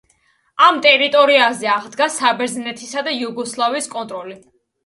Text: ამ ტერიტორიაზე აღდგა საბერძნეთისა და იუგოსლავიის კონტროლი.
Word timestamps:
ამ 0.67 0.79
ტერიტორიაზე 0.85 1.69
აღდგა 1.75 2.09
საბერძნეთისა 2.15 3.07
და 3.09 3.15
იუგოსლავიის 3.19 3.93
კონტროლი. 3.97 4.39